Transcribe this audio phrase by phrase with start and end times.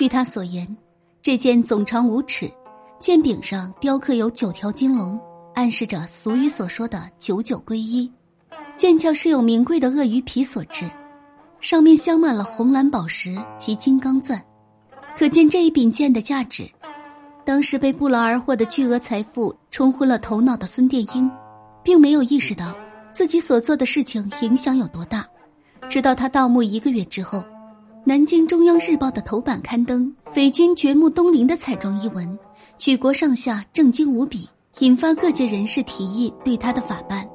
[0.00, 0.66] 据他所言，
[1.20, 2.50] 这剑总长五尺，
[2.98, 5.20] 剑柄上雕刻有九条金龙，
[5.54, 8.10] 暗示着俗语所说的九九归一。
[8.78, 10.90] 剑鞘是由名贵的鳄鱼皮所制，
[11.60, 14.42] 上面镶满了红蓝宝石及金刚钻，
[15.18, 16.66] 可见这一柄剑的价值。
[17.44, 21.30] 当时被不劳而获的巨额财富冲昏了头脑的孙殿英，
[21.82, 22.74] 并没有意识到
[23.12, 25.26] 自己所做的事情影响有多大。
[25.90, 27.44] 直到他盗墓一个月之后，
[28.02, 32.38] 南京中央日报的头版刊登“匪军掘墓东陵”的彩妆一文，
[32.78, 37.28] 举国上下震惊无比，引发各界人士提议对他的法办。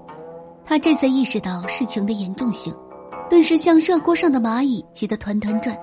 [0.65, 2.75] 他这才意识到事情的严重性，
[3.29, 5.77] 顿时像热锅上的蚂蚁，急得团团转，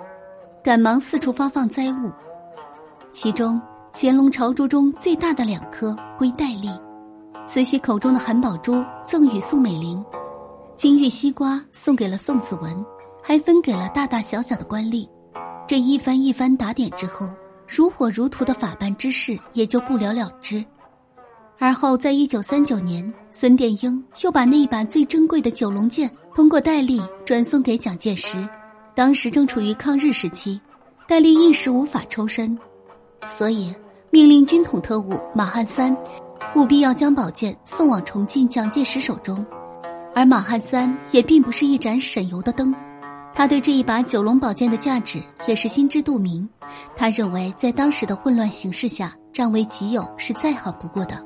[0.64, 2.10] 赶忙四处发放灾物。
[3.12, 3.60] 其中，
[3.94, 6.68] 乾隆朝珠中最大的两颗归戴笠，
[7.46, 10.04] 慈禧口中的含宝珠赠与宋美龄，
[10.74, 12.84] 金玉西瓜送给了宋子文，
[13.22, 15.08] 还分给了大大小小的官吏。
[15.68, 17.30] 这一番一番打点之后，
[17.66, 20.62] 如火如荼的法办之事也就不了了之。
[21.58, 28.46] 而后，在一九三九年，孙殿英又把那一把最珍贵的九龙剑通过戴笠转送给蒋介石。
[28.94, 30.60] 当时正处于抗日时期，
[31.06, 32.58] 戴笠一时无法抽身，
[33.26, 33.72] 所以
[34.10, 35.96] 命令军统特务马汉三
[36.56, 39.46] 务必要将宝剑送往重庆蒋介石手中。
[40.14, 42.74] 而马汉三也并不是一盏省油的灯，
[43.34, 46.48] 他对这一把九龙宝剑的价值也是心知肚明。
[46.96, 51.24] 他认为，在当时的混乱形势下，占为己有是再好不过的。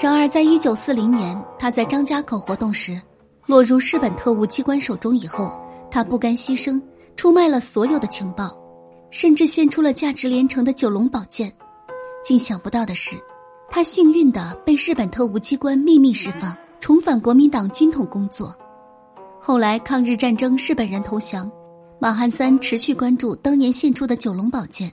[0.00, 3.00] 然而，在一九四零年，他在张家口活动时，
[3.46, 5.52] 落入日本特务机关手中以后，
[5.90, 6.80] 他不甘牺牲，
[7.16, 8.56] 出卖了所有的情报，
[9.10, 11.52] 甚至献出了价值连城的九龙宝剑。
[12.22, 13.16] 竟想不到的是，
[13.70, 18.54] 他幸运的被日本特务机关秘密释放，重返国民党军统工作。
[19.42, 21.50] 后来抗日战争，日本人投降，
[21.98, 24.92] 马汉三持续关注当年献出的九龙宝剑，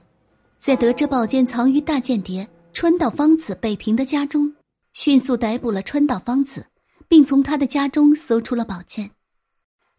[0.58, 4.52] 在得知宝剑藏于大间谍川岛芳子北平的家中。
[4.94, 6.66] 迅速逮捕了川岛芳子，
[7.10, 9.12] 并从他的家中搜出了宝剑。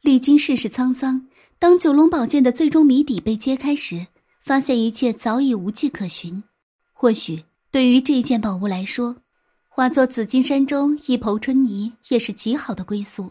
[0.01, 4.07] 历经世事沧桑，当九龙宝剑的最终谜底被揭开时，
[4.43, 6.43] 发现一切早已无迹可寻。
[6.95, 9.15] 或许对于这件宝物来说，
[9.69, 13.31] 化作紫金山中一抔春泥也是极好的归宿。